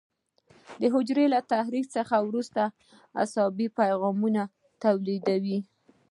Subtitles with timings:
[0.79, 2.61] دا حجرې له تحریک څخه وروسته
[3.21, 4.41] عصبي پیغامونه
[4.83, 5.59] تولیدوي.